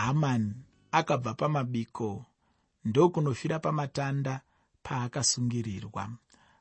hamani 0.00 0.54
akabva 0.92 1.34
pamabiko 1.34 2.26
ndokunofira 2.84 3.58
pamatanda 3.58 4.40
paakasungirirwa. 4.82 6.10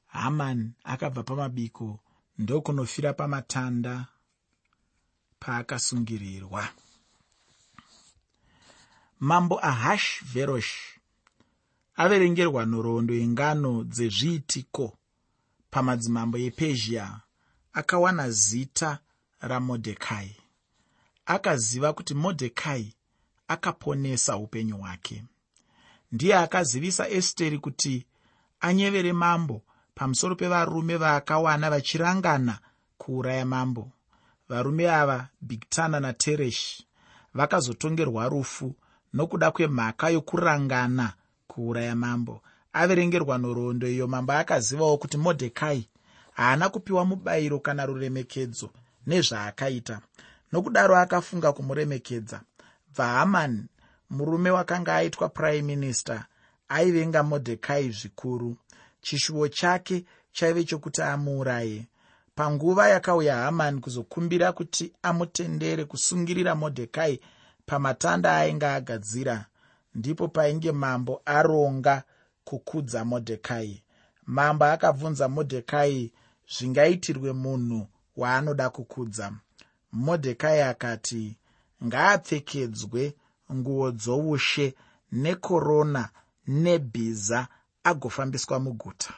Hamani 0.07 0.71
akabva 0.83 1.23
pamabiko 1.23 1.99
ndokunofira 2.37 3.13
pamatanda 3.13 4.07
paakasungirirwa. 5.39 6.69
Mambo 9.19 9.65
ahash 9.65 10.23
verosh 10.33 10.73
averengerwa 11.95 12.65
nhoroondo 12.65 13.13
yengano 13.13 13.83
dzezviitiko 13.83 14.97
pamadzimambo 15.71 16.37
epezhia 16.37 17.21
akawana 17.73 18.31
zita 18.31 18.99
ramodhekai. 19.39 20.35
Akaziva 21.25 21.93
kuti 21.93 22.13
modhekai 22.13 22.95
akaponesa 23.49 24.37
upenyu 24.37 24.77
hwake. 24.77 25.23
Ndiye 26.11 26.35
akazivisa 26.37 27.09
esteri 27.09 27.59
kuti 27.59 28.05
anyevere 28.59 29.13
mambo 29.13 29.61
pamusoro 29.95 30.35
pevarume 30.35 30.97
vaakawana 30.97 31.69
vachirangana 31.69 32.59
kuuraya 32.97 33.45
mambo. 33.45 33.91
Varume 34.49 34.91
ava 34.91 35.27
bigtana 35.41 35.99
natereshi 35.99 36.85
vakazotongerwa 37.33 38.29
rufu 38.29 38.75
nokuda 39.13 39.51
kwemhaka 39.51 40.09
yokurangana 40.09 41.13
kuuraya 41.47 41.95
mambo. 41.95 42.41
Averengerwa 42.73 43.37
nhoroondo 43.37 43.87
iyo 43.87 44.07
mambo 44.07 44.33
akazivawo 44.33 44.97
kuti 44.97 45.17
modhekai 45.17 45.89
haana 46.33 46.69
kupiwa 46.69 47.05
mubayiro 47.05 47.59
kana 47.59 47.85
ruremekedzo 47.85 48.69
nezvaakaita 49.07 50.01
nokudaro 50.51 50.97
akafunga 50.97 51.53
kumuremekedza 51.53 52.41
bvahamani 52.95 53.63
murume 54.09 54.49
wakanga 54.51 54.95
aitwa 54.95 55.29
prime 55.29 55.61
minister 55.61 56.25
aivenga 56.69 57.23
modhekai 57.23 57.89
zvikuru. 57.91 58.57
Chishuvo 59.01 59.47
chake 59.47 60.05
chaive 60.31 60.63
chokuti 60.63 61.01
amuuraye. 61.01 61.87
Panguva 62.35 62.89
yakauya 62.89 63.35
hamani 63.35 63.79
kuzokumbira 63.81 64.51
kuti 64.51 64.93
amutendere 65.03 65.85
kusungirira 65.85 66.55
modhekai 66.55 67.19
pamatanda 67.65 68.35
ainge 68.37 68.65
agadzira 68.65 69.45
ndipo 69.95 70.27
painge 70.27 70.71
mambo 70.71 71.21
aronga 71.25 72.03
kukudza 72.43 73.05
modhekai. 73.05 73.83
Mambo 74.25 74.65
akabvunza 74.65 75.27
modhekai 75.29 76.13
zvingaitirwe 76.57 77.33
munhu 77.33 77.87
waanoda 78.17 78.69
kukudza? 78.69 79.33
Modhekai 79.91 80.61
akati 80.61 81.37
ngaapfekedzwe 81.85 83.03
nguo 83.53 83.91
dzoushe 83.91 84.75
nekorona 85.11 86.09
nebhiza 86.47 87.47
agofambiswa 87.83 88.59
muguta. 88.59 89.13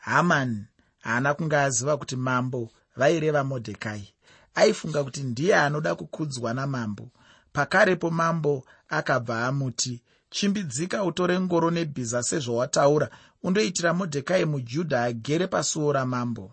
Hamani 0.00 0.64
haana 0.98 1.34
kunge 1.34 1.56
aziva 1.56 1.96
kuti 1.96 2.16
mambo 2.16 2.70
vaireva 2.96 3.44
modhekai. 3.44 4.14
Aifunga 4.54 5.04
kuti 5.04 5.22
ndiye 5.22 5.56
anoda 5.56 5.94
kukudzwa 5.94 6.54
namambo. 6.54 7.10
Pakarepo 7.52 8.10
mambo 8.10 8.64
akabva 8.88 9.46
amuti 9.46 10.02
chimbidzika 10.30 11.04
utore 11.04 11.40
ngoro 11.40 11.70
nebhiza 11.70 12.22
sezvawataura 12.22 13.10
undoitira 13.42 13.94
modhekai 13.94 14.44
mujudha 14.44 15.02
agere 15.04 15.46
pasuo 15.46 15.92
ramambo. 15.92 16.52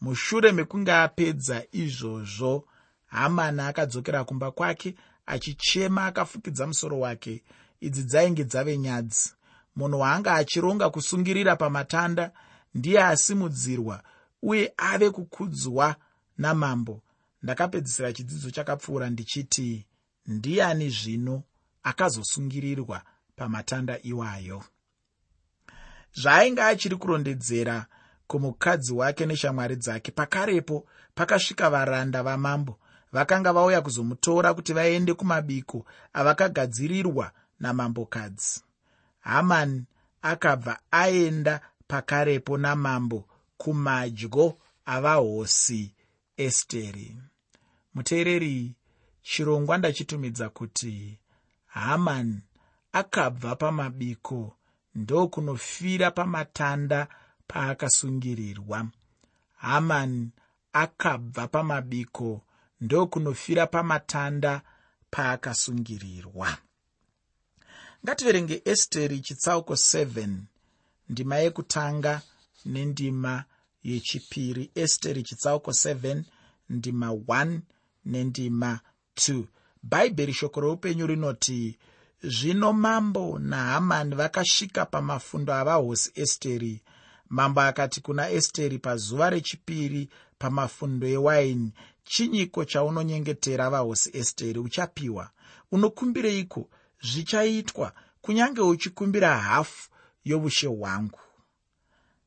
Mushure 0.00 0.52
mekunge 0.52 0.92
apedza 0.92 1.62
izvozvo 1.72 2.64
hamani 3.08 3.60
akadzokera 3.60 4.24
kumba 4.24 4.50
kwake 4.50 4.94
achichema 5.26 6.06
akafukidza 6.06 6.66
musoro 6.66 7.00
wake. 7.00 7.42
Idzi 7.80 8.02
dzainge 8.02 8.44
dzave 8.44 8.78
nyadzi. 8.78 9.32
Munhu 9.76 10.00
waanga 10.00 10.34
achironga 10.34 10.90
kusungirira 10.90 11.56
pamatanda 11.56 12.32
ndiye 12.74 13.02
asimudzirwa 13.02 14.02
uye 14.42 14.74
ave 14.76 15.10
kukudzwa 15.10 15.96
namambo. 16.38 17.02
Ndakapedzisira 17.42 18.12
chidzidzo 18.12 18.50
chakapfuura 18.50 19.10
ndichiti 19.10 19.86
ndiani 20.26 20.90
zvino 20.90 21.42
akazosungirirwa 21.82 23.02
pamatanda 23.36 23.98
iwayo? 24.02 24.64
Zvaainge 26.14 26.62
achiri 26.62 26.96
kurondedzera 26.96 27.86
kumukadzi 28.26 28.92
wake 28.92 29.26
neshamwari 29.26 29.76
dzake 29.76 30.10
pakarepo 30.10 30.86
pakasvika 31.14 31.70
varanda 31.70 32.22
vamambo 32.22 32.78
vakanga 33.12 33.52
vauya 33.52 33.80
kuzomutora 33.82 34.54
kuti 34.54 34.72
vaende 34.72 35.14
kumabiko 35.14 35.86
avakagadzirirwa 36.12 37.32
namambokadzi. 37.60 38.62
Hamani 39.20 39.84
akabva 40.22 40.78
aenda 40.90 41.60
pakarepo 41.88 42.58
namambo 42.58 43.24
kumadyo 43.56 44.56
avahosi 44.86 45.94
esteri. 46.36 47.16
Muteereri 47.94 48.74
chirongwa 49.22 49.78
ndachitumidza 49.78 50.48
kuti 50.48 51.18
hamani 51.66 52.40
akabva 52.92 53.56
pamabiko 53.56 54.56
ndokunofira 54.94 56.10
pamatanda 56.10 57.08
paakasungirirwa. 57.46 58.86
Hamani 59.56 60.30
akabva 60.72 61.48
pamabiko 61.48 62.42
ndokunofira 62.80 63.66
pamatanda 63.66 64.62
paakasungirirwa. 65.10 66.58
Ngativerenge 68.04 68.62
esteri 68.64 69.20
chitsauko 69.20 69.72
7 69.72 70.28
ndima 71.08 71.36
yekutanga 71.36 72.22
nendima 72.64 73.44
yechipiri. 73.82 74.70
Esteri 74.74 75.22
chitsauko 75.22 75.70
7 75.70 76.22
ndima 76.68 77.08
1 77.08 77.60
nendima 78.04 78.80
2 79.16 79.44
bhaibheri 79.82 80.32
shoko 80.32 80.60
reupenyu 80.60 81.06
rinoti 81.06 81.78
zvino 82.22 82.72
mambo 82.72 83.38
nahamani 83.38 84.14
vakasvika 84.14 84.86
pamafundo 84.86 85.54
avahosi 85.54 86.10
esteri 86.14 86.82
mambo 87.28 87.60
akati 87.60 88.00
kuna 88.00 88.30
esteri 88.30 88.78
pazuva 88.78 89.30
rechipiri 89.30 90.08
pamafundo 90.38 91.06
ewaini 91.06 91.72
chinyiko 92.08 92.64
chaunonyengetera 92.64 93.70
vahosi 93.70 94.10
esteri 94.18 94.58
uchapiwa. 94.58 95.30
Unokumbireiko 95.72 96.68
zvichaitwa 97.02 97.92
kunyange 98.20 98.60
uchikumbira 98.60 99.38
hafu 99.38 99.90
youshe 100.24 100.66
hwangu. 100.66 101.18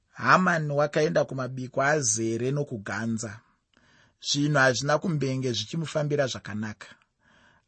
Hamani 0.10 0.74
wakaenda 0.74 1.26
kumabiko 1.26 1.82
azere 1.84 2.52
nokuganza 2.52 3.40
zvinhu 4.32 4.58
hazvina 4.60 4.98
kumbenge 4.98 5.52
zvichimufambira 5.52 6.28
zvakanaka. 6.28 6.88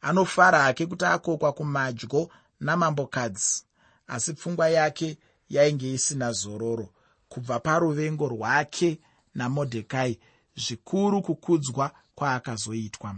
Anofara 0.02 0.62
hake 0.64 0.86
kuti 0.86 1.06
akokwa 1.06 1.54
kumadyo 1.54 2.30
namambokadzi 2.60 3.64
asi 4.08 4.34
pfungwa 4.34 4.70
yake 4.70 5.18
yainge 5.50 5.94
isina 5.94 6.32
zororo. 6.32 6.90
Kubva 7.30 7.60
paruvengo 7.60 8.28
rwake 8.28 9.00
namodhekai 9.36 10.20
zvikuru 10.56 11.22
kukudzwa 11.22 11.92
kwaakazoitwa. 12.16 13.16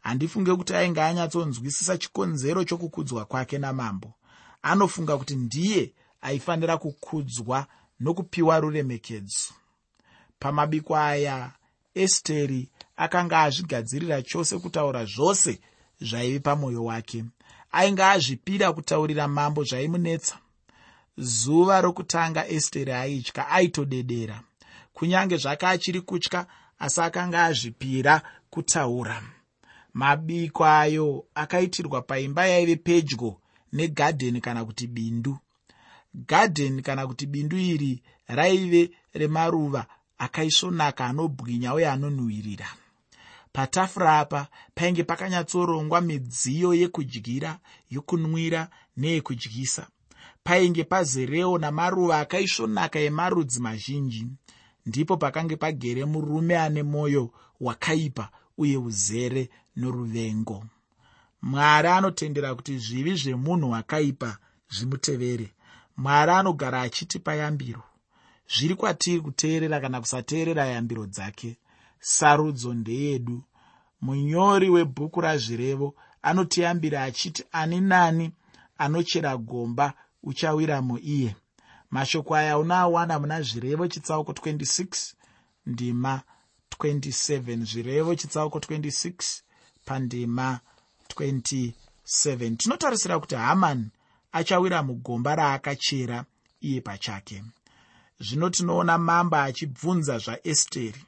Handifunge 0.00 0.56
kuti 0.56 0.74
ainge 0.74 1.02
anyatsonzwisisa 1.02 1.98
chikonzero 1.98 2.64
chokukudzwa 2.64 3.24
kwake 3.24 3.58
namambo. 3.58 4.14
Anofunga 4.62 5.18
kuti 5.18 5.36
ndiye 5.36 5.92
aifanira 6.20 6.78
kukudzwa 6.78 7.66
nokupiwa 8.00 8.60
ruremekedzo. 8.60 9.52
Pamabiko 10.38 10.96
aya 10.96 11.52
esteri 11.94 12.68
akanga 12.96 13.42
azvigadzirira 13.42 14.22
chose 14.22 14.58
kutaura 14.58 15.04
zvose 15.04 15.60
zvaive 16.00 16.40
pamwoyo 16.40 16.84
wake. 16.84 17.24
Ainge 17.72 18.04
azvipira 18.04 18.72
kutaurira 18.72 19.28
mambo 19.28 19.64
zvaimunetsa. 19.64 20.38
Zuva 21.18 21.80
rokutanga 21.80 22.48
esteri 22.48 22.92
aitya 22.92 23.48
aitodedera. 23.48 24.42
Kunyange 24.94 25.36
zvake 25.36 25.66
achiri 25.66 26.00
kutya 26.00 26.46
asi 26.78 27.00
akanga 27.00 27.44
azvipira 27.44 28.22
kutaura. 28.50 29.22
Mabiko 29.94 30.64
ayo 30.66 31.24
akaitirwa 31.34 32.02
paimba 32.02 32.46
yaive 32.46 32.76
pedyo 32.76 33.40
negadheni 33.72 34.40
kana 34.40 34.64
kuti 34.64 34.86
bindu. 34.86 35.38
Gadheni 36.14 36.82
kana 36.82 37.06
kuti 37.06 37.26
bindu 37.26 37.56
iri 37.56 38.02
raive 38.28 38.90
remaruva 39.14 39.86
akaisvonaka 40.18 41.06
anobwinya 41.06 41.74
uye 41.74 41.88
anonhuhwirira. 41.88 42.68
Patafura 43.52 44.18
apa 44.18 44.48
painge 44.74 45.04
pakanyatsorongwa 45.04 46.00
midziyo 46.00 46.74
yekudyira 46.74 47.58
yokunwira 47.90 48.68
neyekudyisa 48.96 49.88
painge 50.44 50.84
pazerewo 50.84 51.58
namaruva 51.58 52.20
akaisvonaka 52.20 52.98
emarudzi 53.00 53.60
mazhinji 53.60 54.26
ndipo 54.88 55.16
pakange 55.16 55.56
pagere 55.56 56.04
murume 56.04 56.58
ane 56.58 56.82
mwoyo 56.82 57.30
wakaipa 57.60 58.30
uye 58.58 58.76
uzere 58.76 59.50
noruvengo. 59.76 60.64
Mwari 61.42 61.88
anotendera 61.88 62.54
kuti 62.54 62.78
zvivi 62.78 63.14
zvemunhu 63.22 63.68
hwakaipa 63.68 64.30
zvimutevere. 64.74 65.48
Mwari 65.96 66.32
anogara 66.32 66.82
achitipa 66.82 67.34
yambiro 67.34 67.82
zviri 68.52 68.74
kwatiri 68.74 69.20
kuteerera 69.20 69.80
kana 69.80 70.00
kusateerera 70.00 70.64
yambiro 70.66 71.06
dzake. 71.06 71.56
Sarudzo 72.00 72.74
ndeyedu. 72.74 73.42
Munyori 74.00 74.70
webhuku 74.70 75.20
razvirevo 75.20 75.94
anotiyambira 76.22 77.02
achiti 77.02 77.44
ani 77.52 77.80
nani 77.80 78.32
anochera 78.78 79.36
gomba 79.36 79.94
uchawira 80.22 80.82
muiye 80.82 81.36
mashoko 81.90 82.34
aya 82.36 82.58
unoawana 82.58 83.18
muna 83.18 83.42
zvirevo 83.42 83.88
chitsauko 83.88 84.32
26 84.32 85.14
ndima 85.66 86.22
27 86.78 87.64
zvirevo 87.64 88.14
chitsauko 88.14 88.58
26 88.58 89.42
pandima 89.84 90.60
27 91.16 92.56
tinotarisira 92.56 93.18
kuti 93.18 93.34
hamani 93.34 93.90
achawira 94.32 94.82
mugomba 94.82 95.34
raakachera 95.36 96.24
iye 96.60 96.80
pachake. 96.80 97.44
Zvino 98.20 98.50
tinoona 98.50 98.98
mambo 98.98 99.36
achibvunza 99.36 100.18
zvaesteri 100.18 101.04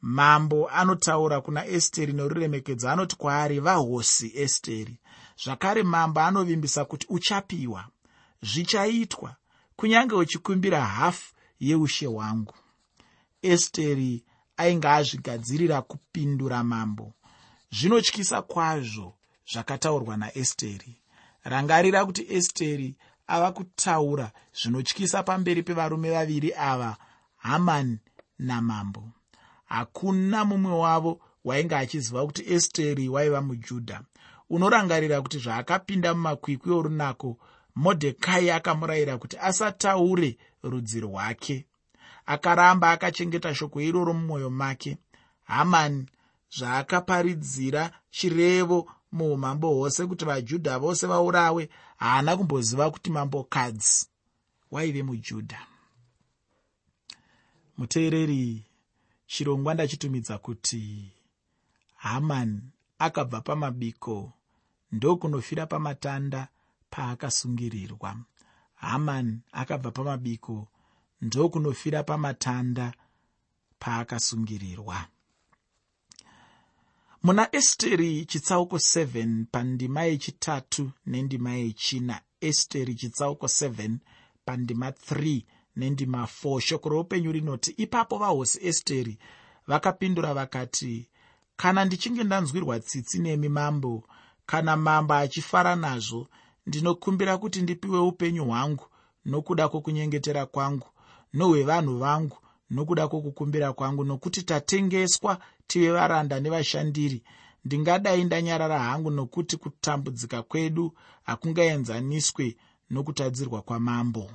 mambo 0.00 0.68
anotaura 0.68 1.40
kuna 1.40 1.66
esteri 1.66 2.12
noruremekedzo 2.12 2.90
anoti 2.90 3.16
kwaari 3.16 3.60
vahosi 3.60 4.32
esteri 4.34 4.98
zvakare 5.44 5.82
mambo 5.82 6.20
anovimbisa 6.20 6.84
kuti 6.84 7.06
uchapiwa. 7.08 7.84
Zvichaitwa 8.42 9.36
kunyange 9.80 10.14
uchikumbira 10.14 10.84
hafu 10.84 11.34
yeushe 11.60 12.06
hwangu. 12.06 12.54
Esteri 13.42 14.24
ainge 14.56 14.88
azvigadzirira 14.88 15.82
kupindura 15.82 16.64
mambo. 16.64 17.12
Zvinotyisa 17.72 18.42
kwazvo 18.42 19.14
zvakataurwa 19.52 20.16
naesteri. 20.16 20.96
Rangarira 21.44 22.06
kuti 22.06 22.26
esteri 22.36 22.96
ava 23.26 23.52
kutaura 23.52 24.32
zvinotyisa 24.62 25.22
pamberi 25.22 25.62
pevarume 25.62 26.10
vaviri 26.10 26.52
ava 26.54 26.96
hamani 27.36 27.98
namambo. 28.38 29.02
Hakuna 29.64 30.44
mumwe 30.44 30.72
wavo 30.72 31.20
wainge 31.44 31.76
achiziva 31.76 32.26
kuti 32.26 32.52
esteri 32.54 33.08
waiva 33.08 33.40
mujudha. 33.42 34.00
Unorangarira 34.50 35.22
kuti 35.22 35.38
zvaakapinda 35.38 36.14
mumakwikwi 36.14 36.72
orunako 36.72 37.38
modhekai 37.82 38.50
akamurayira 38.50 39.18
kuti 39.18 39.36
asataure 39.38 40.38
rudzi 40.62 41.00
rwake. 41.00 41.66
Akaramba 42.26 42.90
akachengeta 42.90 43.54
shoko 43.54 43.80
iroro 43.80 44.12
mumwoyo 44.14 44.50
make. 44.50 44.98
Hamani 45.44 46.06
zvaakaparidzira 46.56 47.90
chirevo 48.10 48.90
muumambo 49.12 49.68
hwose 49.74 50.06
kuti 50.06 50.24
vajudha 50.24 50.78
vose 50.78 51.06
vaurawe 51.06 51.68
haana 51.96 52.36
kumboziva 52.36 52.90
kuti 52.90 53.10
mambokadzi 53.10 54.06
waive 54.70 55.02
mujudha. 55.02 55.66
Muteereri 57.78 58.66
chirongwa 59.26 59.74
ndachitumidza 59.74 60.38
kuti 60.38 61.12
hamani 61.96 62.60
akabva 62.98 63.40
pamabiko 63.40 64.32
ndokunofira 64.92 65.66
pamatanda 65.66 66.48
paakasungirirwa. 66.90 68.16
Hamani 68.74 69.40
akabva 69.52 69.90
pamabiko 69.90 70.68
ndokunofira 71.20 72.02
pamatanda 72.02 72.92
paakasungirirwa. 73.78 74.94
Pa 74.94 75.08
muna 77.22 77.48
esteri 77.56 78.24
chitsauko 78.24 78.76
7 78.76 79.44
pandima 79.52 80.02
yechitatu 80.02 80.90
nendima 81.06 81.52
yechina. 81.52 82.20
Esteri 82.40 82.94
chitsauko 82.94 83.46
7 83.46 83.96
pandima 84.44 84.90
3 84.90 85.42
nendima 85.76 86.28
4 86.44 86.60
shoko 86.60 86.88
roupenyu 86.88 87.32
rinoti 87.32 87.70
ipapo 87.70 88.18
vahosi 88.18 88.58
esteri 88.66 89.18
vakapindura 89.66 90.34
vakati 90.34 91.08
kana 91.56 91.84
ndichinge 91.84 92.24
ndanzwirwa 92.24 92.80
tsitsi 92.80 93.18
nemi 93.18 93.48
mambo 93.48 94.04
kana 94.46 94.76
mambo 94.76 95.14
achifara 95.14 95.76
nazvo 95.76 96.28
ndinokumbira 96.66 97.38
kuti 97.38 97.62
ndipiwe 97.62 97.98
upenyu 97.98 98.44
hwangu 98.44 98.84
nokuda 99.24 99.68
kwokunyengetera 99.68 100.46
kwangu 100.46 100.88
nohwevanhu 101.34 101.98
vangu 101.98 102.36
nokuda 102.70 103.08
kwokukumbira 103.08 103.72
kwangu 103.72 104.04
nokuti 104.04 104.42
tatengeswa 104.42 105.38
tive 105.66 105.90
varanda 105.92 106.40
nevashandiri. 106.40 107.22
Ndingadai 107.64 108.24
ndanyarara 108.24 108.78
hangu 108.78 109.10
nokuti 109.10 109.56
kutambudzika 109.56 110.42
kwedu 110.42 110.92
hakungaenzaniswe 111.22 112.56
nokutadzirwa 112.90 113.62
kwamambo. 113.62 114.30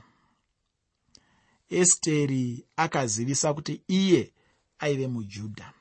Esteri 1.70 2.66
akazivisa 2.76 3.54
kuti 3.54 3.82
iye 3.88 4.34
aive 4.80 5.08
mujudha. 5.08 5.74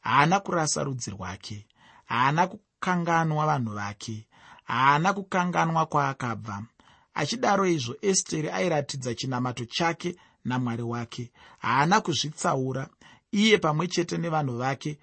Haana 0.00 0.40
kurasa 0.40 0.84
rudzi 0.84 1.10
rwake 1.10 1.66
haana 2.04 2.46
kukanganwa 2.46 3.46
vanhu 3.46 3.72
vake 3.74 4.26
haana 4.70 5.12
kukanganwa 5.12 5.86
kwaakabva. 5.86 6.62
Achidaro 7.14 7.66
izvo 7.66 7.94
esteri 8.02 8.48
airatidza 8.50 9.14
chinamato 9.14 9.64
chake 9.64 10.16
namwari 10.44 10.82
wake. 10.82 11.30
Haana 11.58 12.00
kuzvitsaura 12.00 12.88
iye 13.32 13.58
pamwe 13.58 13.86
chete 13.88 14.18
nevanhu 14.18 14.56
vake 14.58 14.98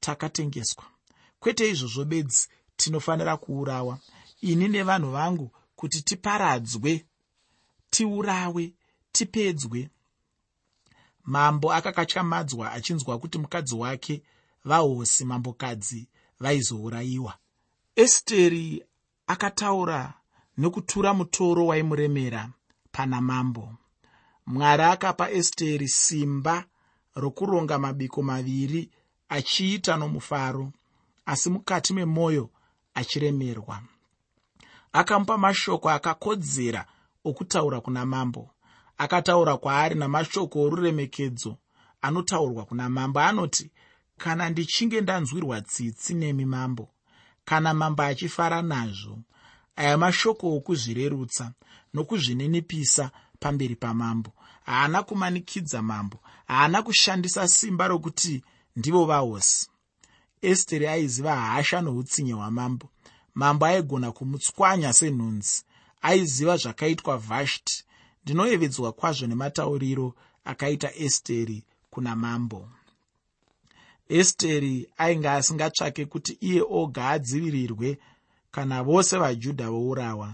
takatengeswa. 0.00 0.84
Kwete 1.40 1.70
izvozvo 1.70 2.04
bedzi 2.04 2.48
tinofanira 2.76 3.36
kuurawa. 3.36 3.98
Ini 4.40 4.68
nevanhu 4.68 5.10
vangu 5.10 5.50
kuti 5.76 6.02
tiparadzwe 6.02 7.06
tiurawe 7.90 8.72
tipedzwe. 9.12 9.90
Mambo 11.24 11.72
akakatyamadzwa 11.72 12.72
achinzwa 12.72 13.18
kuti 13.18 13.38
mukadzi 13.38 13.74
wake 13.74 14.22
vahosi 14.64 15.24
mambokadzi 15.24 16.08
vaizourayiwa. 16.40 17.34
Esteri 17.96 18.84
akataura 19.28 20.14
nekutura 20.58 21.14
mutoro 21.14 21.66
waimuremera 21.66 22.48
pana 22.92 23.20
mambo. 23.20 23.74
Mwari 24.46 24.82
akapa 24.82 25.30
esteri 25.30 25.88
simba 25.88 26.64
rokuronga 27.14 27.78
mabiko 27.78 28.22
maviri 28.22 28.90
achiita 29.28 29.96
nomufaro 29.96 30.72
asi 31.26 31.50
mukati 31.50 31.92
memwoyo 31.92 32.50
achiremerwa. 32.94 33.82
Akamupa 34.92 35.38
mashoko 35.38 35.90
akakodzera 35.90 36.86
okutaura 37.24 37.80
kuna 37.80 38.06
mambo. 38.06 38.50
Akataura 38.98 39.56
kwaari 39.56 39.94
namashoko 39.94 40.62
oruremekedzo 40.62 41.56
anotaurwa 42.02 42.64
kuna 42.64 42.88
mambo 42.88 43.20
anoti 43.20 43.70
kana 44.16 44.50
ndichinge 44.50 45.00
ndanzwirwa 45.00 45.60
tsitsi 45.60 46.14
nemi 46.14 46.44
mambo 46.44 46.88
kana 47.48 47.74
mambo 47.74 48.02
achifara 48.02 48.62
nazvo 48.62 49.18
aya 49.76 49.98
mashoko 49.98 50.56
okuzvirerutsa 50.56 51.44
nokuzvininipisa 51.94 53.10
pamberi 53.40 53.76
pamambo. 53.76 54.30
Haana 54.66 55.02
kumanikidza 55.02 55.82
mambo 55.82 56.18
haana 56.46 56.82
kushandisa 56.82 57.48
simba 57.48 57.88
rokuti 57.88 58.44
ndivo 58.76 59.04
vahosi. 59.06 59.70
Esteri 60.42 60.86
aiziva 60.86 61.36
hasha 61.36 61.80
noutsinye 61.80 62.32
hwamambo. 62.32 62.88
Mambo 63.34 63.66
aigona 63.66 64.12
kumutswanya 64.12 64.92
senhunzi 64.92 65.64
aiziva 66.02 66.56
zvakaitwa 66.56 67.16
vhashti 67.18 67.84
ndinoyevedzwa 68.24 68.92
kwazvo 68.92 69.26
nematauriro 69.26 70.14
akaita 70.44 70.94
esteri 70.94 71.64
kuna 71.90 72.16
mambo 72.16 72.68
esteri 74.08 74.88
ainge 74.98 75.28
asingatsvake 75.28 76.04
kuti 76.06 76.32
iye 76.40 76.62
oga 76.70 77.08
adzivirirwe 77.08 77.98
kana 78.50 78.82
vose 78.82 79.16
vajudha 79.18 79.70
vourawa 79.70 80.28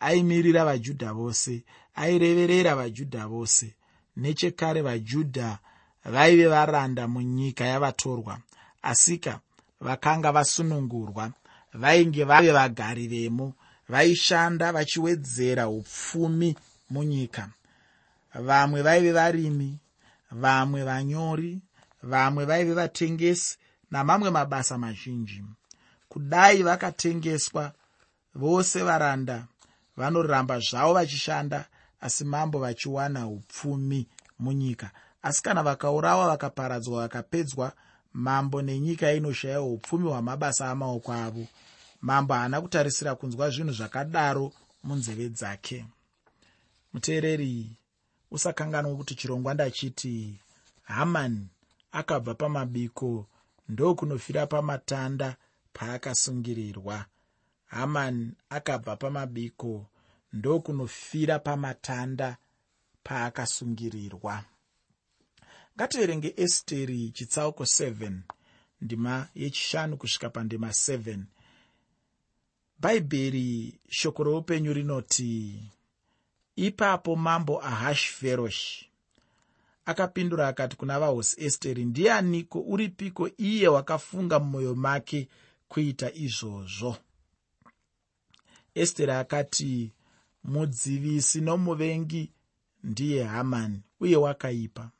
aimirira 0.00 0.64
vajudha 0.64 1.12
vose 1.12 1.64
aireverera 1.94 2.74
vajudha 2.74 3.26
vose. 3.26 3.74
Nechekare 4.16 4.82
vajudha 4.82 5.58
vaive 6.04 6.46
varanda 6.46 7.08
munyika 7.08 7.64
yavatorwa 7.64 8.38
asika 8.82 9.40
vakanga 9.80 10.32
vasunungurwa 10.32 11.32
vainge 11.74 12.24
vave 12.24 12.52
vagari 12.52 13.06
vemo 13.06 13.54
vaishanda 13.88 14.72
vachiwedzera 14.72 15.68
upfumi 15.68 16.56
munyika. 16.90 17.48
Vamwe 18.34 18.82
vaive 18.82 19.12
varimi 19.12 19.78
vamwe 20.30 20.84
vanyori 20.84 21.58
vamwe 22.02 22.44
vaive 22.44 22.74
vatengesi 22.74 23.58
namamwe 23.90 24.30
mabasa 24.30 24.78
mazhinji. 24.78 25.44
Kudai 26.08 26.62
vakatengeswa 26.62 27.72
vose 28.34 28.82
varanda 28.82 29.46
vanoramba 29.96 30.58
zvavo 30.60 30.94
vachishanda 30.94 31.66
asi 32.00 32.24
mambo 32.24 32.58
vachiwana 32.58 33.26
upfumi 33.26 34.08
munyika. 34.38 34.90
Asi 35.22 35.42
kana 35.42 35.62
vakaurawa 35.62 36.26
vakaparadzwa 36.26 37.00
vakapedzwa 37.02 37.72
mambo 38.12 38.62
nenyika 38.62 39.12
inoshayiwa 39.12 39.62
upfumi 39.62 40.08
hwamabasa 40.08 40.70
amaoko 40.70 41.12
avo. 41.12 41.46
Mambo 42.00 42.34
haana 42.34 42.60
kutarisira 42.60 43.14
kunzwa 43.14 43.50
zvinhu 43.50 43.72
zvakadaro 43.72 44.52
munzeve 44.84 45.28
dzake. 45.28 45.84
Muteereri 46.92 47.70
usakanganwa 48.30 48.96
kuti 48.96 49.14
chirongwa 49.14 49.54
ndachiti 49.54 50.40
hamani 50.82 51.48
akabva 51.92 52.34
pamabiko 52.34 53.28
ndokunofira 53.68 54.46
pamatanda 54.46 55.36
paakasungirirwa. 55.72 57.06
Hamani 57.66 58.32
akabva 58.48 58.96
pamabiko 58.96 59.86
ndokunofira 60.32 61.38
pamatanda 61.38 62.36
paakasungirirwa. 63.04 64.44
Ngativerenge 65.76 66.34
esteri 66.36 67.10
chitsauko 67.10 67.62
7 67.64 68.12
ndima 68.80 69.28
yechishanu 69.34 69.96
kusvika 69.96 70.30
pandima 70.30 70.68
7 70.68 71.18
bhaibheri 72.80 73.80
shoko 73.88 74.24
roupenyu 74.24 74.72
rinoti 74.72 75.62
ipapo 76.56 77.16
mambo 77.16 77.62
ahashferoshi 77.64 78.91
akapindura 79.84 80.48
akati 80.48 80.76
kuna 80.76 81.00
vahosi 81.00 81.44
esteri 81.44 81.84
ndianiko 81.84 82.60
uripiko 82.60 83.28
iye 83.38 83.68
wakafunga 83.68 84.38
mumwoyo 84.40 84.74
make 84.74 85.28
kuita 85.68 86.12
izvozvo? 86.14 86.96
Esteri 88.74 89.12
akati 89.12 89.92
mudzivisi 90.44 91.40
nomuvengi 91.40 92.30
ndiye 92.84 93.24
hamani 93.24 93.82
uye 94.00 94.16
wakaipa. 94.16 94.90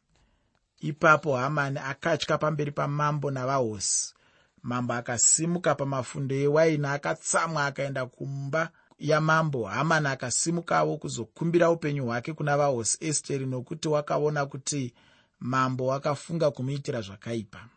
Ipapo 0.81 1.37
hamani 1.37 1.79
akatya 1.79 2.39
pamberi 2.39 2.71
pamambo 2.73 3.31
navahosi. 3.31 4.15
Mambo 4.62 4.93
akasimuka 4.95 5.75
pamafundo 5.75 6.35
ewaini 6.35 6.87
akatsamwa 6.87 7.67
akaenda 7.67 8.07
kumba 8.07 8.71
yamambo 9.03 9.65
hamani 9.65 10.09
akasimukavo 10.09 10.97
kuzokumbira 10.97 11.71
upenyu 11.71 12.07
hwake 12.07 12.33
kuna 12.33 12.57
vahosi 12.57 12.99
esteri 13.01 13.47
nokuti 13.47 13.89
wakaona 13.89 14.47
kuti 14.47 14.95
mambo 15.41 15.87
wakafunga 15.87 16.51
kumuitira 16.51 17.01
zvakaipa. 17.01 17.69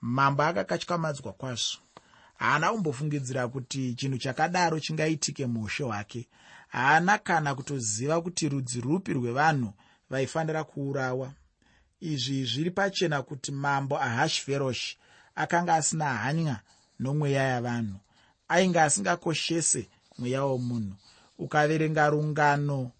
Mambo 0.00 0.42
akakatyamadzwa 0.42 1.32
kwazvo. 1.32 1.78
Haana 2.38 2.70
kumbofungidzira 2.70 3.48
kuti 3.48 3.94
chinhu 3.94 4.18
chakadaro 4.18 4.80
chingaitike 4.80 5.46
muushe 5.46 5.84
hwake. 5.84 6.28
Haana 6.68 7.18
kana 7.18 7.54
kutoziva 7.54 8.20
kuti 8.20 8.48
rudzi 8.48 8.80
rupi 8.80 9.12
rwevanhu 9.12 9.72
vaifanira 10.10 10.64
kuurawa. 10.64 11.32
Izvi 12.00 12.44
zviri 12.44 12.70
pachena 12.70 13.22
kuti 13.22 13.52
mambo 13.52 13.98
ahashveroshi 14.02 14.98
akanga 15.34 15.74
asina 15.74 16.14
hanya 16.14 16.60
nomweya 16.98 17.42
yavanhu 17.42 17.98
ainge 18.48 18.80
asingakoshese 18.80 19.88
mweya 20.18 20.44
womunhu 20.44 20.94
ukaverenga 21.38 22.10
rungano 22.10 22.90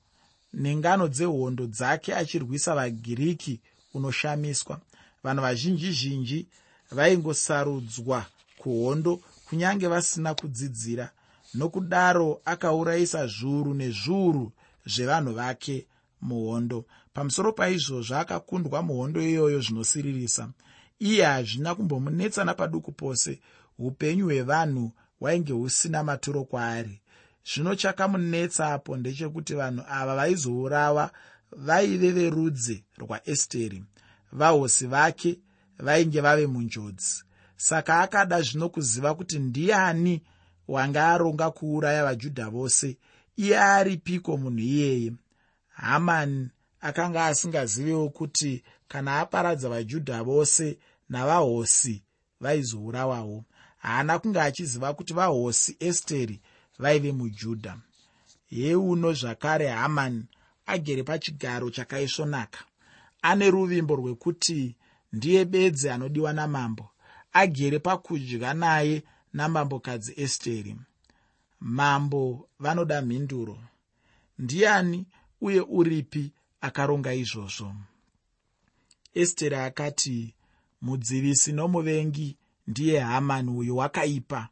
nengano 0.52 1.08
dzehondo 1.08 1.66
dzake 1.66 2.14
achirwisa 2.14 2.75
vagiriki 2.75 3.61
unoshamiswa 3.94 4.80
vanhu 5.25 5.42
vazhinji 5.42 5.92
zhinji 5.92 6.46
vaingosarudzwa 6.90 8.26
kuhondo 8.58 9.20
kunyange 9.49 9.87
vasina 9.88 10.35
kudzidzira 10.35 11.11
nokudaro 11.54 12.40
akaurayisa 12.44 13.26
zviuru 13.26 13.75
nezviuru 13.75 14.52
zvevanhu 14.87 15.32
vake 15.32 15.87
muhondo. 16.20 16.85
Pamusoro 17.14 17.52
paizvozvo 17.52 18.16
akakundwa 18.16 18.82
muhondo 18.82 19.20
iyoyo 19.23 19.61
zvinosiririsa. 19.61 20.49
Iye 20.99 21.25
hazvina 21.25 21.75
kumbomunetsa 21.75 22.44
napaduku 22.44 22.92
pose 22.92 23.40
upenyu 23.78 24.25
hwevanhu 24.25 24.92
hwainge 25.20 25.52
husina 25.52 26.04
maturo 26.04 26.44
kwaari 26.44 27.00
zvino 27.55 27.75
chakamunetsa 27.75 28.73
apo 28.75 28.97
ndechekuti 28.97 29.55
vanhu 29.55 29.83
ava 29.88 30.15
vaizourawa 30.17 31.11
vaive 31.53 32.11
verudzi 32.11 32.85
rwaesteri. 32.99 33.85
Vahosi 34.33 34.87
vake 34.87 35.38
vainge 35.79 36.21
vave 36.21 36.47
munjodzi. 36.47 37.25
Saka 37.57 38.00
akada 38.00 38.43
zvino 38.43 38.69
kuziva 38.69 39.15
kuti 39.15 39.38
ndiani 39.38 40.23
wanga 40.69 41.09
aronga 41.09 41.50
kuuraya 41.50 42.05
vajudha 42.05 42.50
vose. 42.50 42.99
Iye 43.37 43.59
aripiko 43.59 44.37
munhu 44.37 44.59
iyeye? 44.59 45.12
Hamani 45.69 46.49
akanga 46.81 47.26
asingaziviwo 47.26 48.09
kuti 48.09 48.65
kana 48.88 49.19
aparadza 49.21 49.69
vajudha 49.69 50.23
vose 50.23 50.79
navahosi 51.09 52.03
vaizourawawo. 52.41 53.45
Haana 53.79 54.19
kunge 54.19 54.41
achiziva 54.41 54.95
kuti 54.95 55.15
vahosi 55.15 55.76
esteri 55.81 56.41
vaive 56.78 57.12
mujudha. 57.12 57.78
Yeuno 58.50 59.12
zvakare 59.12 59.68
hamani 59.68 60.25
agere 60.66 61.02
pachigaro 61.02 61.71
chakaisvonaka. 61.71 62.64
Ane 63.23 63.50
ruvimbo 63.50 63.97
rwekuti 63.97 64.76
ndiye 65.12 65.45
bedzi 65.45 65.88
anodiwa 65.90 66.33
namambo. 66.33 66.90
Agere 67.33 67.78
pakudya 67.78 68.54
naye 68.54 69.02
namambokadzi 69.33 70.12
esteri. 70.16 70.76
Mambo 71.61 72.49
vanoda 72.59 73.02
mhinduro. 73.02 73.59
Ndiani 74.38 75.06
uye 75.40 75.61
uripi 75.61 76.33
akaronga 76.61 77.14
izvozvo? 77.14 77.75
Esteri 79.14 79.56
akati 79.56 80.35
mudzivisi 80.83 81.52
nomuvengi 81.52 82.37
ndiye 82.66 83.00
hamani 83.00 83.50
uyo 83.50 83.76
wakaipa 83.76 84.49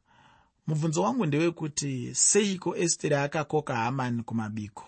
mubvunzo 0.66 1.02
wangu 1.02 1.26
ndewekuti 1.26 2.14
seiko 2.14 2.76
esteri 2.76 3.14
akakoka 3.14 3.76
hamani 3.76 4.22
kumabiko? 4.22 4.84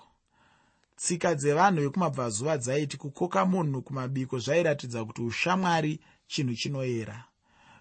Tsika 0.96 1.34
dzevanhu 1.34 1.80
vekumabvazuva 1.82 2.58
dzaiti 2.58 2.96
kukoka 2.96 3.46
munhu 3.46 3.82
kumabiko 3.82 4.38
zvairatidza 4.38 5.04
kuti 5.04 5.22
ushamwari 5.22 6.00
chinhu 6.26 6.54
chinoyera. 6.54 7.24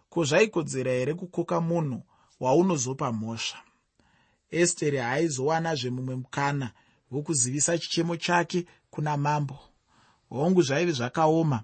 Ko 0.10 0.24
zvaikodzera 0.24 0.92
here 0.92 1.14
kukoka 1.14 1.62
munhu 1.62 2.04
waunozopa 2.40 3.12
mhosva? 3.12 3.58
Esteri 4.52 4.98
haaizowanazve 4.98 5.90
mumwe 5.90 6.16
mukana 6.16 6.72
wokuzivisa 7.12 7.78
chichemo 7.78 8.16
chake 8.18 8.66
kuna 8.90 9.18
mambo. 9.18 9.60
Hongu 10.30 10.62
zvaive 10.62 10.92
zvakaoma 10.92 11.64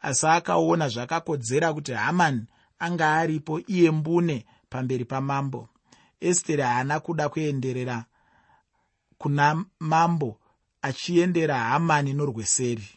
asi 0.00 0.26
akaona 0.26 0.88
zvakakodzera 0.88 1.74
kuti 1.74 1.92
hamani 1.92 2.46
anga 2.78 3.14
aripo 3.14 3.60
iye 3.60 3.90
mbune 3.90 4.46
pamberi 4.70 5.04
pamambo 5.04 5.68
esteri 6.28 6.62
haana 6.62 7.00
kuda 7.00 7.28
kuenderera 7.28 8.04
kuna 9.18 9.64
mambo 9.78 10.38
achiendera 10.82 11.58
hamani 11.58 12.12
norweseri. 12.12 12.88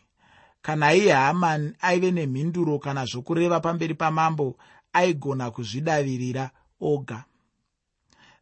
Kana 0.62 0.94
iye 0.94 1.14
hamani 1.14 1.74
aive 1.82 2.12
nemhinduro 2.12 2.80
kana 2.80 3.06
zvokureva 3.06 3.60
pamberi 3.60 3.94
pamambo 3.94 4.58
aigona 4.94 5.52
kuzvidavirira 5.52 6.50
oga. 6.82 7.24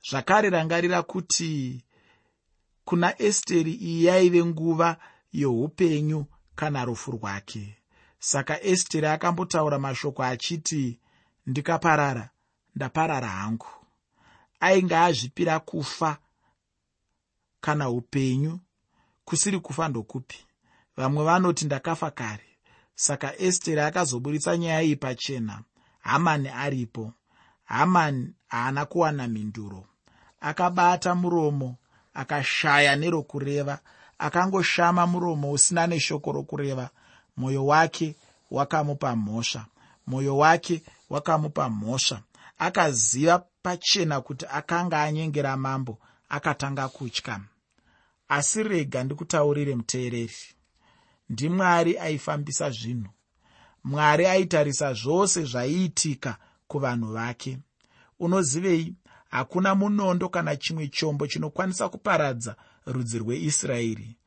Zvakare 0.09 0.49
rangarira 0.49 1.01
kuti 1.03 1.83
kuna 2.85 3.21
esteri 3.21 3.73
iyi 3.73 4.05
yaive 4.05 4.45
nguva 4.45 4.97
youpenyu 5.33 6.25
kana 6.55 6.85
rufu 6.85 7.11
rwake. 7.11 7.77
Saka 8.19 8.61
esteri 8.61 9.07
akambotaura 9.07 9.79
mashoko 9.79 10.23
achiti 10.23 10.99
ndikaparara 11.47 12.29
ndaparara 12.75 13.27
hangu 13.27 13.82
ainge 14.63 14.95
azvipira 14.97 15.59
kufa 15.59 16.17
kana 17.61 17.89
upenyu 17.89 18.59
kusiri 19.25 19.59
kufa 19.59 19.87
ndokupi. 19.87 20.45
Vamwe 20.97 21.23
vanoti 21.23 21.65
ndakafa 21.65 22.11
kare. 22.11 22.45
Saka 22.95 23.37
esteri 23.37 23.79
akazoburitsa 23.81 24.57
nyaya 24.57 24.81
iyi 24.81 24.95
pachena. 24.95 25.61
Hamani 25.99 26.49
aripo. 26.49 27.13
Hamani 27.63 28.33
haana 28.47 28.85
kuwana 28.85 29.27
mhinduro. 29.27 29.85
Akabata 30.41 31.15
muromo 31.15 31.75
akashaya 32.13 32.95
nerokureva. 32.95 33.79
Akangoshama 34.17 35.07
muromo 35.07 35.51
usina 35.51 35.87
neshoko 35.87 36.31
rokureva. 36.31 36.89
Mwoyo 37.37 37.65
wake 37.65 38.15
wakamupa 38.51 39.15
mhosva. 39.15 39.65
Mwoyo 40.07 40.37
wake 40.37 40.83
wakamupa 41.09 41.69
mhosva. 41.69 42.21
Akaziva 42.57 43.45
pachena 43.63 44.21
kuti 44.21 44.45
akanga 44.49 45.01
anyengera 45.01 45.57
mambo 45.57 45.99
akatanga 46.29 46.89
kutya. 46.89 47.39
Asi 48.27 48.63
rega 48.63 49.03
ndikutaurire 49.03 49.75
muteereri. 49.75 50.35
Ndimwari 51.29 51.97
aifambisa 51.97 52.69
zvinhu. 52.69 53.09
Mwari 53.83 54.25
aitarisa 54.25 54.93
zvose 54.93 55.43
zvaiitika 55.43 56.37
kuvanhu 56.67 57.13
vake. 57.13 57.57
Unozivei? 58.19 58.95
Hakuna 59.29 59.75
munondo 59.75 60.29
kana 60.29 60.55
chimwe 60.55 60.87
chombo 60.87 61.27
chinokwanisa 61.27 61.89
kuparadza 61.89 62.55
rudzi 62.85 63.19
rweisraeri. 63.19 64.17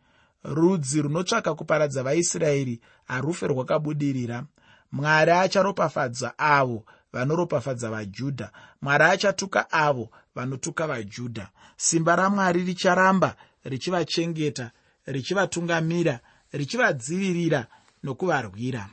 Rudzi 0.44 1.02
runotsvaka 1.02 1.54
kuparadza 1.54 2.02
vaisraeri 2.02 2.80
harufe 3.04 3.46
rwakabudirira 3.46 4.44
mwari 4.92 5.30
acharopafadza 5.32 6.38
avo 6.38 6.84
vanoropafadza 7.12 7.90
vajudha. 7.90 8.50
Mwari 8.82 9.04
achatuka 9.04 9.70
avo 9.70 10.10
vanotuka 10.34 10.86
vajudha. 10.86 11.48
Simba 11.76 12.16
ramwari 12.16 12.64
richaramba 12.64 13.36
richivachengeta 13.64 14.70
richivatungamira 15.06 16.20
richivadzivirira 16.52 17.66
nokuvarwira. 18.02 18.88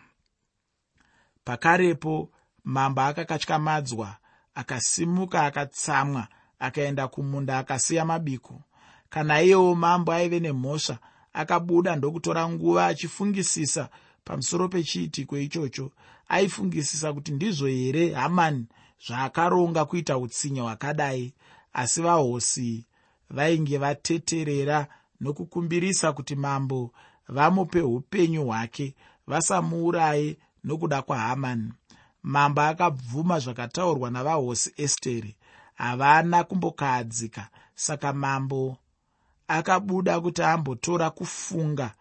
Pakarepo 1.43 2.29
mambo 2.63 3.01
akakatyamadzwa 3.01 4.15
akasimuka 4.55 5.45
akatsamwa 5.45 6.27
akaenda 6.59 7.07
kumunda 7.07 7.57
akasiya 7.57 8.05
mabiko. 8.05 8.61
Kana 9.09 9.41
iyewo 9.41 9.75
mambo 9.75 10.11
aive 10.13 10.39
nemhosva 10.39 10.97
akabuda 11.33 11.95
ndokutora 11.95 12.49
nguva 12.49 12.87
achifungisisa 12.87 13.89
pamusoro 14.25 14.69
pechiitiko 14.69 15.37
ichocho 15.37 15.91
aifungisisa 16.27 17.13
kuti 17.13 17.31
ndizvo 17.31 17.67
here 17.67 18.13
hamani 18.13 18.65
zvaakaronga 19.07 19.85
kuita 19.85 20.17
utsinye 20.17 20.61
hwakadai. 20.61 21.33
Asi 21.73 22.01
vahosi 22.01 22.85
vainge 23.29 23.77
vateterera 23.77 24.87
nokukumbirisa 25.21 26.13
kuti 26.13 26.35
mambo 26.35 26.91
vamupe 27.27 27.81
upenyu 27.81 28.45
hwake 28.45 28.95
vasamuuraye 29.27 30.37
nokuda 30.63 31.01
kwahamani 31.01 31.73
mambo 32.23 32.61
akabvuma 32.61 33.39
zvakataurwa 33.39 34.09
navahosi 34.11 34.73
esteri 34.77 35.35
havana 35.73 36.43
kumbokahadzika. 36.43 37.49
Saka 37.75 38.13
mambo 38.13 38.77
akabuda 39.47 40.21
kuti 40.21 40.43
ambotora 40.43 41.09
kufunga 41.09 41.93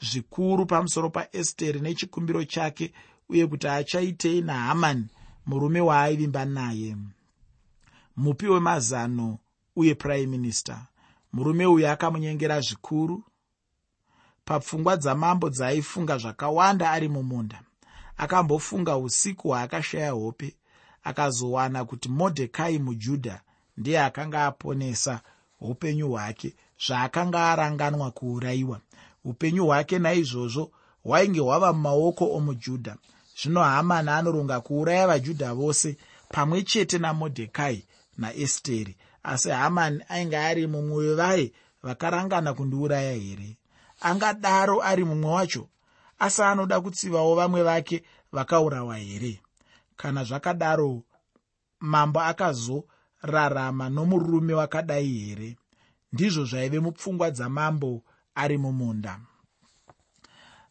zvikuru 0.00 0.66
pamusoro 0.66 1.10
paesteri 1.10 1.80
nechikumbiro 1.80 2.44
chake 2.44 2.92
uye 3.28 3.46
kuti 3.46 3.68
achaitei 3.68 4.40
nahamani 4.42 5.06
murume 5.46 5.80
waaivimba 5.80 6.44
naye. 6.44 6.96
Mupi 8.16 8.46
wemazano 8.48 9.38
uye 9.76 9.94
prime 9.94 10.26
minister. 10.26 10.86
Murume 11.32 11.66
uyu 11.66 11.88
akamunyengera 11.88 12.60
zvikuru. 12.60 13.24
Papfungwa 14.44 14.96
dzamambo 14.96 15.50
dzaaifunga 15.50 16.18
zvakawanda 16.18 16.90
ari 16.90 17.08
mumunda. 17.08 17.62
Akambofunga 18.16 18.96
usiku 18.96 19.48
hwaakashaya 19.48 20.10
hope 20.10 20.56
akazowana 21.02 21.84
kuti 21.84 22.08
modhekai 22.08 22.78
mujudha 22.78 23.40
ndiye 23.76 24.00
akanga 24.00 24.46
aponesa 24.46 25.20
upenyu 25.60 26.10
hwake 26.10 26.54
zvaakanga 26.86 27.50
aranganwa 27.50 28.10
kuurayiwa 28.10 28.80
upenyu 29.26 29.66
hwake 29.66 29.98
naizvozvo 29.98 30.70
hwainge 31.04 31.40
hwava 31.40 31.72
mumaoko 31.72 32.24
omujudha. 32.36 32.96
Zvino 33.42 33.62
hamani 33.62 34.10
anoronga 34.10 34.60
kuuraya 34.60 35.06
vajudha 35.06 35.54
vose 35.54 35.96
pamwe 36.28 36.62
chete 36.62 36.98
namodhekai 36.98 37.84
naesteri 38.18 38.96
asi 39.22 39.50
hamani 39.50 40.04
ainge 40.08 40.36
ari 40.38 40.66
mumwe 40.66 40.96
wevaye 41.06 41.52
vakarangana 41.82 42.54
kundiuraya 42.54 43.12
here? 43.12 43.56
Angadaro 44.00 44.82
ari 44.82 45.04
mumwe 45.04 45.30
wacho 45.30 45.68
asi 46.18 46.42
anoda 46.42 46.80
kutsivawo 46.80 47.34
vamwe 47.34 47.62
vake 47.62 48.02
vakaurawa 48.32 48.96
here? 48.96 49.40
Kana 49.96 50.24
zvakadaro 50.24 51.02
mambo 51.80 52.20
akazorarama 52.20 53.88
nomurume 53.88 54.54
wakadai 54.54 55.08
here? 55.08 55.56
Ndizvo 56.12 56.44
zvaive 56.44 56.80
mupfungwa 56.80 57.30
dzamambo 57.30 58.02
ari 58.36 58.58
mumunda. 58.58 59.20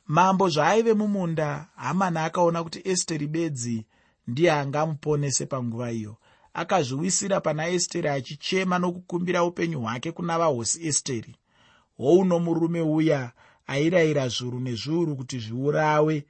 Mambo 0.08 0.50
zvaaive 0.50 0.94
mumunda 0.94 1.68
hamani 1.76 2.18
akaona 2.18 2.64
kuti 2.64 2.82
esteri 2.84 3.28
bedzi 3.28 3.86
ndiye 4.28 4.52
angamuponese 4.52 5.46
panguva 5.46 5.92
iyo. 5.92 6.18
Akazviwisira 6.54 7.42
pana 7.42 7.68
esteri 7.68 8.08
achichema 8.10 8.80
nokukumbira 8.80 9.44
upenyu 9.44 9.80
hwake 9.82 10.12
kuna 10.12 10.40
vahosi 10.40 10.88
esteri 10.88 11.36
houno 11.98 12.40
murume 12.40 12.82
uya 12.82 13.32
airayira 13.68 14.28
zviuru 14.28 14.60
nezviuru 14.60 15.16
kuti 15.16 15.40
zviurawe 15.40 16.26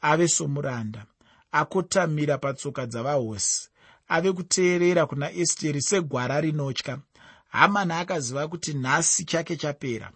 ave 0.00 0.28
somuranda. 0.28 1.06
Akotamira 1.52 2.38
patsoka 2.38 2.86
dzavahosi 2.86 3.68
ave 4.08 4.32
kuteerera 4.32 5.06
kuna 5.06 5.32
esteri 5.32 5.82
segwara 5.82 6.40
rinotya. 6.40 6.98
Hamani 7.48 7.92
akaziva 7.92 8.48
kuti 8.48 8.74
nhasi 8.74 9.24
chake 9.24 9.56
chapera 9.56 10.10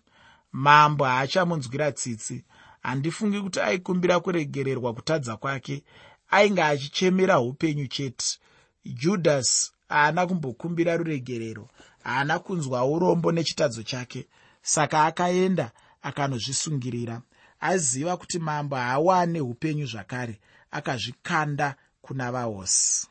mambo 0.52 1.04
haachamunzwira 1.04 1.92
tsitsi. 1.92 2.44
Handifungi 2.82 3.40
kuti 3.40 3.60
aikumbira 3.60 4.20
kuregererwa 4.20 4.94
kutadza 4.94 5.36
kwake 5.36 5.82
ainge 6.30 6.62
achichemera 6.62 7.40
upenyu 7.40 7.86
chete. 7.86 8.38
Judhasi 8.84 9.72
haana 9.88 10.26
kumbokumbira 10.26 10.96
ruregerero 10.96 11.68
haana 12.04 12.38
kunzwa 12.38 12.84
urombo 12.84 13.32
nechitadzo 13.32 13.82
chake 13.82 14.26
saka 14.62 15.04
akaenda 15.04 15.70
akanozvisungirira. 16.02 17.22
Aziva 17.60 18.16
kuti 18.16 18.38
mambo 18.38 18.76
haawane 18.76 19.40
upenyu 19.40 19.86
zvakare 19.86 20.40
akazvikanda 20.70 21.76
kuna 22.02 22.32
vahosi. 22.32 23.06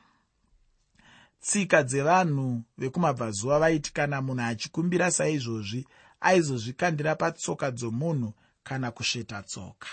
Tsika 1.42 1.84
dzevanhu 1.84 2.62
vekumabvazuva 2.78 3.60
vaiti 3.60 3.94
kana 3.94 4.22
munhu 4.22 4.42
achikumbira 4.44 5.12
saizvozvi 5.12 5.88
aizozvikandira 6.22 7.16
patsoka 7.16 7.72
dzomunhu 7.72 8.34
kana 8.64 8.92
kusveta 8.92 9.44
tsoka. 9.44 9.88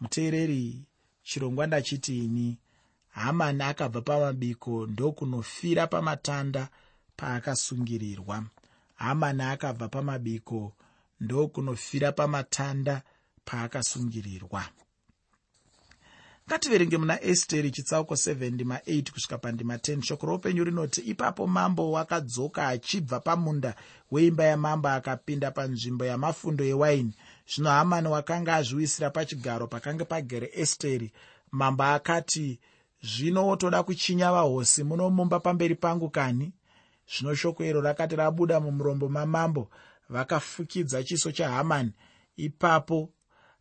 Muteereri 0.00 0.84
chirongwa 1.22 1.66
ndachitiini 1.66 2.58
hamani 3.08 3.62
akabva 3.62 4.00
pamabiko 4.00 4.86
ndokunofira 4.86 5.86
pamatanda 5.86 6.68
paakasungirirwa. 7.16 8.44
Hamani 8.94 9.42
akabva 9.42 9.88
pamabiko 9.88 10.72
ndokunofira 11.20 12.12
pamatanda 12.12 13.02
paakasungirirwa 13.44 14.64
ngativerenge 16.48 16.96
muna 16.98 17.22
esteri 17.22 17.70
chitsauko 17.70 18.14
7 18.14 18.50
ndima 18.50 18.76
8 18.76 19.10
kusvika 19.12 19.38
pandima 19.38 19.76
10 19.76 20.02
shoko 20.02 20.26
roupenyu 20.26 20.64
rinoti 20.64 21.00
ipapo 21.00 21.46
mambo 21.46 21.92
wakadzoka 21.92 22.68
achibva 22.68 23.20
pamunda 23.20 23.74
weimba 24.10 24.44
yamambo 24.44 24.88
akapinda 24.88 25.50
panzvimbo 25.50 26.04
yamafundo 26.04 26.64
ewaini. 26.64 27.14
Zvino 27.54 27.70
hamani 27.70 28.08
wakanga 28.08 28.54
azviwisira 28.54 29.10
pachigaro 29.10 29.66
pakanga 29.66 30.04
pagere 30.04 30.50
esteri 30.54 31.12
mambo 31.50 31.84
akati 31.84 32.60
zvino 33.02 33.46
wotoda 33.46 33.82
kuchinya 33.82 34.32
vahosi 34.32 34.84
munomumba 34.84 35.40
pamberi 35.40 35.74
pangu 35.74 36.10
kani? 36.10 36.52
Zvino 37.12 37.34
shoko 37.34 37.64
iro 37.64 37.80
rakati 37.80 38.16
rabuda 38.16 38.60
mumurombo 38.60 39.08
mamambo 39.08 39.70
vakafukidza 40.08 41.04
chiso 41.04 41.32
chahamani 41.32 41.92
ipapo 42.36 43.10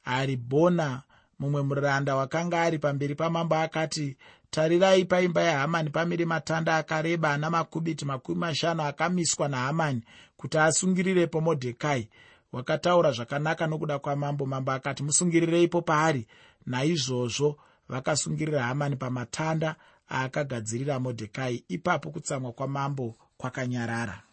haribhona 0.01 1.03
mumwe 1.41 1.61
muranda 1.61 2.15
wakanga 2.15 2.61
ari 2.61 2.79
pamberi 2.79 3.15
pamambo 3.15 3.55
akati 3.55 4.17
tarirai 4.49 5.05
paimba 5.05 5.41
yahamani 5.41 5.89
pamire 5.89 6.25
matanda 6.25 6.77
akareba 6.77 7.33
ana 7.33 7.49
makubiti 7.49 8.05
makumi 8.05 8.39
mashanu 8.39 8.83
akamiswa 8.83 9.47
nahamani 9.47 10.01
kuti 10.37 10.57
asungirirepo 10.57 11.41
modhekai. 11.41 12.09
Wakataura 12.51 13.11
zvakanaka 13.11 13.67
nokuda 13.67 13.99
kwamambo 13.99 14.45
mambo 14.45 14.71
akati 14.71 15.03
musungirireipo 15.03 15.81
paari? 15.81 16.27
Naizvozvo 16.65 17.57
vakasungirira 17.89 18.63
hamani 18.63 18.95
pamatanda 18.95 19.75
aakagadzirira 20.11 20.99
modhekai. 20.99 21.65
Ipapo 21.67 22.11
kutsamwa 22.11 22.51
kwamambo 22.51 23.15
kwakanyarara. 23.37 24.23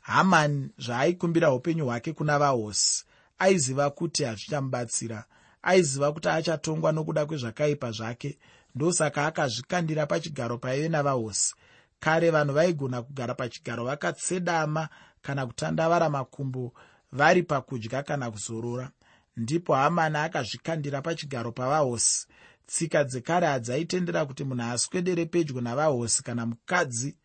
Hamani 0.00 0.70
zvaaikumbira 0.78 1.52
upenyu 1.52 1.84
hwake 1.86 2.12
kuna 2.12 2.38
vahosi. 2.38 3.04
Aiziva 3.38 3.90
kuti 3.90 4.24
hazvichamubatsira 4.24 5.24
aiziva 5.62 6.12
kuti 6.12 6.28
achatongwa 6.28 6.92
nokuda 6.92 7.26
kwezvakaipa 7.26 7.90
zvake 7.90 8.38
ndosaka 8.74 9.26
akazvikandira 9.26 10.06
pachigaro 10.06 10.58
paive 10.58 10.88
navahosi. 10.88 11.54
Kare 12.00 12.30
vanhu 12.30 12.54
vaigona 12.54 13.02
kugara 13.02 13.34
pachigaro 13.34 13.84
vakatsedama 13.84 14.88
kana 15.22 15.46
kutandavara 15.46 16.10
makumbo 16.10 16.72
vari 17.12 17.42
pakudya 17.42 18.02
kana 18.02 18.30
kuzorora. 18.30 18.90
Ndipo 19.36 19.74
hamani 19.74 20.16
akazvikandira 20.16 21.02
pachigaro 21.02 21.52
pavahosi. 21.52 22.26
Tsika 22.66 23.04
dzekare 23.04 23.46
hadzaitendera 23.46 24.26
kuti 24.26 24.44
munhu 24.44 24.62
aswedere 24.62 25.26
pedyo 25.26 25.60
navahosi 25.60 26.22
kana 26.22 26.46
mukadzi 26.46 27.16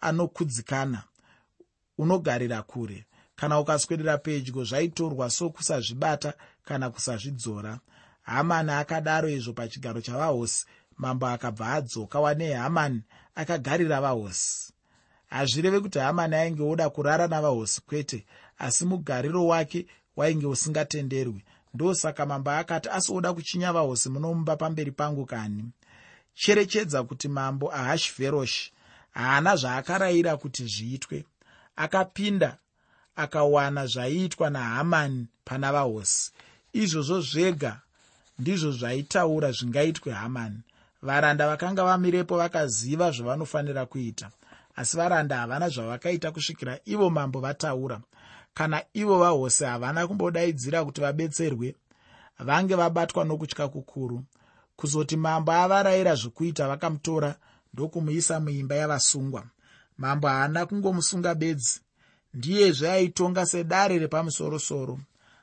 anokudzikana 0.00 1.02
unogarira 1.98 2.62
kure. 2.62 3.06
Kana 3.36 3.60
ukaswedera 3.60 4.18
pedyo 4.18 4.64
zvaitorwa 4.64 5.30
sokusazvibata 5.30 6.34
kana 6.64 6.90
kusazvidzora. 6.90 7.78
Hamani 8.22 8.70
akadaro 8.70 9.28
izvo 9.28 9.52
pachigaro 9.52 10.00
chavahosi. 10.00 10.66
Mambo 10.96 11.26
akabva 11.26 11.72
adzoka 11.72 12.20
wanei 12.20 12.52
hamani 12.52 13.02
akagarira 13.34 14.00
vahosi. 14.00 14.72
Hazvireve 15.26 15.80
kuti 15.80 15.98
hamani 15.98 16.34
ainge 16.36 16.62
oda 16.62 16.90
kurara 16.90 17.26
navahosi 17.26 17.80
kwete 17.80 18.26
asi 18.58 18.84
mugariro 18.84 19.46
wake 19.46 19.86
wainge 20.16 20.46
usingatenderwi. 20.46 21.44
Ndosaka 21.74 22.26
mambo 22.26 22.50
akati 22.50 22.88
asioda 22.88 23.32
kuchinya 23.32 23.72
vahosi 23.72 24.08
munomumba 24.08 24.56
pamberi 24.56 24.90
pangu 24.92 25.26
kani? 25.26 25.64
Cherechedza 26.34 27.02
kuti 27.02 27.28
mambo 27.28 27.72
ahashveroshi 27.74 28.72
haana 29.10 29.56
zvaakarayira 29.56 30.36
kuti 30.36 30.66
zviitwe. 30.66 31.24
Akapinda 31.76 32.58
akawana 33.16 33.86
zvaiitwa 33.86 34.50
nahamani 34.50 35.26
pana 35.44 35.72
vahosi 35.72 36.32
izvozvo 36.72 37.20
zvega 37.20 37.80
ndizvo 38.38 38.70
zvaitaura 38.72 39.52
zvingaitwe 39.52 40.12
hamani 40.12 40.60
varanda 41.02 41.46
vakanga 41.46 41.84
vamirepo 41.84 42.36
vakaziva 42.36 43.10
zvavanofanira 43.10 43.86
kuita 43.86 44.30
asi 44.76 44.96
varanda 44.96 45.36
havana 45.36 45.68
zvavakaita 45.68 46.32
kusvikira 46.32 46.78
ivo 46.84 47.10
mambo 47.10 47.40
vataura. 47.40 48.00
Kana 48.54 48.82
ivo 48.94 49.18
vahosi 49.18 49.64
havana 49.64 50.06
kumbodaidzira 50.06 50.84
kuti 50.84 51.00
vabetserwe 51.00 51.74
vange 52.38 52.74
vabatwa 52.74 53.24
nokutya 53.24 53.68
kukuru. 53.68 54.24
Kuzoti 54.76 55.16
mambo 55.16 55.52
avarayira 55.52 56.14
zvokuita 56.14 56.68
vakamutora 56.68 57.34
ndokumuisa 57.72 58.40
muimba 58.40 58.74
yavasungwa. 58.74 59.44
Mambo 59.98 60.28
haana 60.28 60.66
kungomusunga 60.66 61.34
bedzi. 61.34 61.80
Ndiyezve 62.34 62.90
aitonga 62.90 63.46
sedare 63.46 63.98
repamusorosoro 63.98 64.98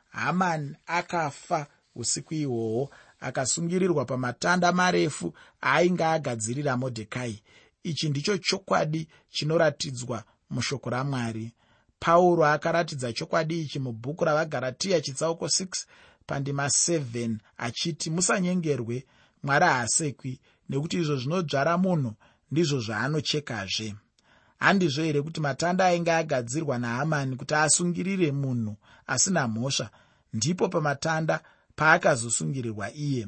hamani 0.10 0.76
akafa 0.86 1.68
usiku 1.96 2.34
ihwohwo 2.34 2.90
akasungirirwa 3.20 4.06
pamatanda 4.06 4.72
marefu 4.72 5.34
aainge 5.64 6.04
agadzirira 6.04 6.78
modhekai. 6.78 7.44
Ichi 7.84 8.10
ndicho 8.10 8.38
chokwadi 8.38 9.08
chinoratidzwa 9.30 10.24
mushoko 10.50 10.90
ramwari. 10.90 11.54
Pauro 12.00 12.46
akaratidza 12.46 13.14
chokwadi 13.14 13.62
ichi 13.62 13.80
mubhuku 13.80 14.26
ravagaratiya 14.26 15.02
chitsauko 15.02 15.46
6 15.46 15.68
pandima 16.26 16.66
7 16.66 17.36
achiti 17.58 18.10
musanyengerwe 18.10 19.06
mwari 19.44 19.66
haasekwi 19.66 20.40
nekuti 20.70 20.98
izvo 20.98 21.16
zvinodzvara 21.16 21.78
munhu 21.78 22.14
ndizvo 22.52 22.80
zvaanochekazve 22.80 23.96
handizvo 24.60 25.04
here 25.04 25.22
kuti 25.22 25.42
matanda 25.42 25.86
ainge 25.86 26.12
agadzirwa 26.12 26.78
nahamani 26.78 27.36
kuti 27.36 27.54
asungirire 27.56 28.32
munhu 28.32 28.76
asina 29.08 29.48
mhosva? 29.48 29.90
Ndipo 30.34 30.70
pamatanda 30.70 31.40
paakazosungirirwa 31.76 32.94
iye. 32.94 33.28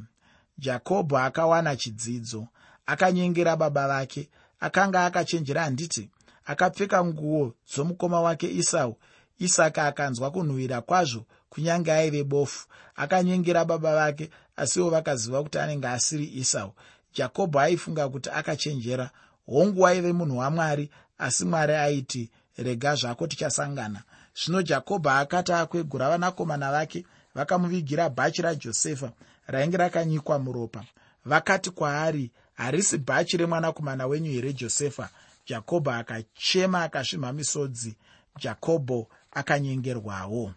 Jakobho 0.58 1.18
akawana 1.18 1.76
chidzidzo 1.76 2.48
akanyengera 2.86 3.56
baba 3.56 3.88
vake 3.88 4.30
akanga 4.60 5.06
akachenjera 5.06 5.64
handiti 5.64 6.10
akapfeka 6.46 7.06
nguo 7.06 7.54
dzomukoma 7.74 8.22
wake 8.22 8.52
isau 8.54 8.98
isaka 9.40 9.86
akanzwa 9.88 10.32
kunhuhwira 10.32 10.82
kwazvo 10.82 11.26
kunyange 11.50 11.92
aive 11.92 12.24
bofu. 12.24 12.68
Akanyengera 12.96 13.66
baba 13.66 13.96
vake 13.96 14.30
asiwo 14.56 14.90
vakaziva 14.90 15.44
kuti 15.44 15.60
anenge 15.60 15.88
asiri 15.88 16.26
isau 16.36 16.74
jakobho 17.14 17.60
aifunga 17.60 18.10
kuti 18.10 18.30
akachenjera. 18.30 19.10
Hongu 19.46 19.82
waive 19.82 20.14
munhu 20.14 20.38
wamwari 20.38 20.90
asi 21.22 21.46
mwari 21.46 21.74
aiti 21.74 22.30
rega 22.58 22.96
zvako 22.96 23.28
tichasangana. 23.28 24.04
Zvino 24.36 24.62
jakobho 24.62 25.10
akati 25.10 25.54
akwegura 25.54 26.10
vanakomana 26.10 26.72
vake 26.72 27.06
vakamuvigira 27.36 28.10
bhachi 28.10 28.42
rajosefa 28.42 29.12
rainge 29.48 29.78
rakanyikwa 29.78 30.40
muropa. 30.40 30.86
Vakati 31.26 31.70
kwaari 31.72 32.32
harisi 32.54 32.98
bhachi 32.98 33.38
remwanakomana 33.38 34.08
wenyu 34.08 34.32
here 34.32 34.54
josefa? 34.54 35.10
Jakobho 35.48 35.92
akachema 35.92 36.84
akasvimha 36.84 37.34
misodzi. 37.34 37.96
Jakobho 38.40 39.08
akanyengerwawo. 39.32 40.54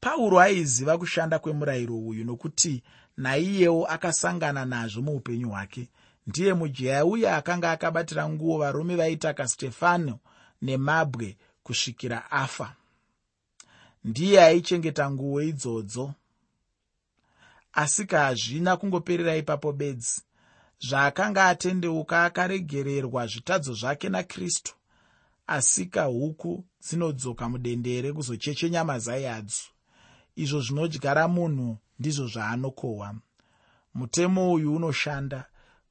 Pauro 0.00 0.40
aiziva 0.40 0.98
kushanda 0.98 1.38
kwemurayiro 1.38 1.98
uyu 1.98 2.24
nokuti 2.24 2.82
naiyewo 3.16 3.86
akasangana 3.86 4.64
nazvo 4.64 5.02
muupenyu 5.02 5.48
hwake 5.50 5.88
ndiye 6.26 6.54
mujaya 6.54 7.04
uye 7.04 7.30
akanga 7.30 7.70
akabatira 7.72 8.28
nguo 8.28 8.58
varume 8.58 8.96
vaitaka 8.96 9.48
stefano 9.48 10.18
nemabwe 10.62 11.36
kusvikira 11.62 12.30
afa. 12.30 12.74
Ndiye 14.04 14.42
aichengeta 14.42 15.10
nguo 15.10 15.42
idzodzo. 15.42 16.14
Asika 17.72 18.20
hazvina 18.20 18.76
kungoperera 18.76 19.36
ipapo 19.36 19.72
bedzi. 19.72 20.20
Zvaakanga 20.78 21.44
atendeuka 21.46 22.24
akaregererwa 22.24 23.26
zvitadzo 23.26 23.74
zvake 23.74 24.08
nakristu. 24.08 24.74
Asika 25.46 26.04
huku 26.04 26.64
dzinodzoka 26.82 27.48
mudendere 27.48 28.12
kuzocheche 28.12 28.70
nyama 28.70 28.98
zai 28.98 29.24
hadzo 29.24 29.64
izvo 30.36 30.60
zvinodyara 30.60 31.28
munhu 31.28 31.76
ndizvo 31.98 32.26
zvaanokohwa. 32.26 33.14
Mutemo 33.94 34.52
uyu 34.52 34.76
unoshanda 34.76 35.44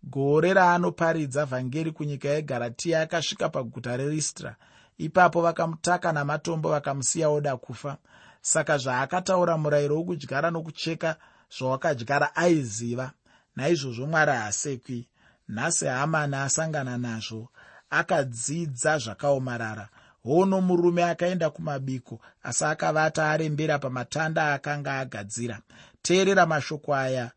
gore 0.06 0.54
raanoparidza 0.54 1.46
vhangeri 1.46 1.92
kunyika 1.92 2.28
yegaratiya 2.30 3.02
akasvika 3.02 3.50
paguta 3.50 3.98
reristra. 3.98 4.56
Ipapo 4.98 5.42
vakamutaka 5.42 6.12
namatombo 6.12 6.70
vakamusiya 6.70 7.30
oda 7.30 7.58
kufa. 7.58 7.98
Saka 8.42 8.78
zvaakataura 8.78 9.58
murayiro 9.58 9.96
wokudyara 9.96 10.52
nokucheka 10.52 11.16
zvawakadyara 11.58 12.36
aiziva. 12.36 13.12
Naizvozvo 13.56 14.06
mwari 14.08 14.32
haasekwi. 14.32 15.08
Nhasi 15.50 15.86
hamani 15.86 16.36
asangana 16.36 16.98
nazvo 16.98 17.50
akadzidza 17.90 18.98
zvakaomarara. 18.98 19.90
Hono 20.24 20.62
murume 20.62 21.04
akaenda 21.04 21.50
kumabiko 21.50 22.20
asi 22.44 22.66
akavata 22.66 23.30
arembera 23.32 23.80
pamatanda 23.80 24.54
akanga 24.54 25.00
agadzira. 25.00 25.60
Teerera 26.02 26.46
mashoko 26.46 26.96
aya 26.96 27.32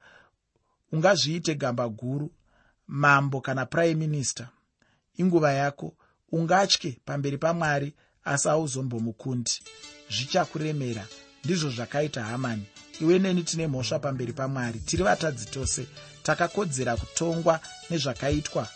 ungazviite 0.93 1.55
gamba 1.55 1.89
guru 1.89 2.31
mambo 2.89 3.41
kana 3.41 3.67
prime 3.67 3.95
minister 3.95 4.49
inguva 5.17 5.53
yako 5.53 5.95
ungatye 6.33 6.99
pamberi 7.05 7.39
pamwari 7.39 7.93
asi 8.25 8.49
auzombomukundi 8.49 9.53
zvichakuremera 10.11 11.07
ndizvo 11.45 11.71
zvakaita 11.71 12.23
hamani. 12.23 12.67
Iwe 13.01 13.19
neni 13.19 13.43
tine 13.43 13.67
mhosva 13.67 13.99
pamberi 13.99 14.33
pamwari 14.33 14.79
tiri 14.79 15.03
vatadzi 15.03 15.47
tose. 15.47 15.87
Takakodzera 16.23 16.97
kutongwa 16.97 17.61
nezvakaitwa 17.91 18.69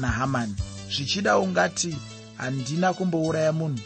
nahamani. 0.00 0.56
Zvichida 0.90 1.38
ungati 1.38 1.96
handina 2.36 2.92
kumbouraya 2.92 3.52
munhu 3.52 3.82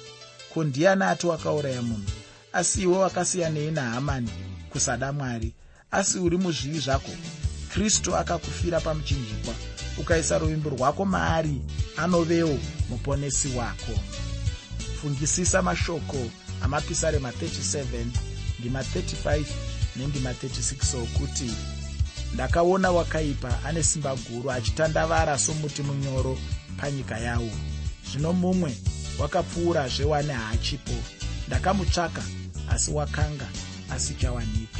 ko 0.54 0.64
ndiani 0.64 1.04
ati 1.04 1.26
wakauraya 1.26 1.82
munhu? 1.82 2.10
Asi 2.52 2.82
iwe 2.82 2.98
wakasiyanei 2.98 3.70
nahamani 3.70 4.30
kusada 4.70 5.12
mwari. 5.12 5.54
Asi 5.90 6.18
uri 6.18 6.36
muzvivi 6.38 6.78
zvako 6.78 7.10
kristu 7.68 8.16
akakufira 8.16 8.80
pamuchinjikwa 8.80 9.54
ukaisa 9.98 10.38
ruvimbo 10.38 10.70
rwako 10.70 11.04
maari 11.04 11.60
anovewo 11.96 12.58
muponesi 12.90 13.48
wako. 13.48 13.92
Fungisisa 15.00 15.62
mashoko 15.62 16.16
amapisarema 16.62 17.30
37 17.30 17.84
ndima 18.60 18.82
35 18.82 19.44
nendima 19.96 20.32
36 20.32 21.02
okuti 21.02 21.50
ndakaona 22.34 22.90
wakaipa 22.90 23.64
ane 23.64 23.82
simba 23.82 24.16
guru 24.16 24.50
achitandavara 24.50 25.38
somuti 25.38 25.82
munyoro 25.82 26.38
panyika 26.76 27.18
yawo. 27.18 27.50
Zvino 28.10 28.32
mumwe 28.32 28.76
wakapfuurazve 29.18 30.04
wane 30.04 30.32
haachipo. 30.32 30.94
Ndakamutsvaka 31.46 32.22
asi 32.70 32.90
wakanga 32.90 33.48
asichawanikwa 33.90 34.77